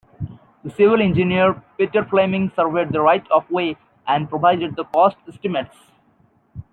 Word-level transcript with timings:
The 0.63 0.71
civil 0.71 0.99
engineer 0.99 1.61
Peter 1.77 2.03
Fleming 2.03 2.51
surveyed 2.55 2.89
the 2.89 3.01
right-of-way 3.01 3.77
and 4.07 4.27
provided 4.27 4.75
the 4.75 4.85
cost 4.85 5.17
estimates. 5.27 5.77